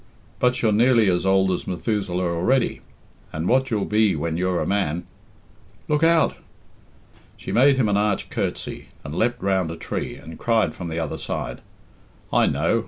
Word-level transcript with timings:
"But 0.39 0.63
you're 0.63 0.71
nearly 0.71 1.11
as 1.11 1.27
old 1.27 1.51
as 1.51 1.67
Methuselah 1.67 2.25
already, 2.33 2.81
and 3.31 3.47
what 3.47 3.69
you'll 3.69 3.85
be 3.85 4.15
when 4.15 4.35
you're 4.35 4.59
a 4.59 4.65
man" 4.65 5.05
"Lookout!" 5.87 6.35
She 7.37 7.51
made 7.51 7.75
him 7.75 7.87
an 7.87 7.97
arch 7.97 8.31
curtsey 8.31 8.87
and 9.03 9.13
leapt 9.13 9.43
round 9.43 9.69
a 9.69 9.75
tree, 9.77 10.15
and 10.15 10.39
cried 10.39 10.73
from 10.73 10.87
the 10.87 10.97
other 10.97 11.19
side, 11.19 11.61
"I 12.33 12.47
know. 12.47 12.79